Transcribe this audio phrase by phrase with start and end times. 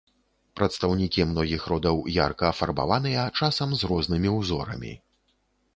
[0.59, 4.93] Прадстаўнікі многіх родаў ярка афарбаваныя, часам з рознымі ўзорамі.